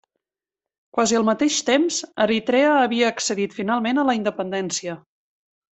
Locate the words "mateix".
1.27-1.57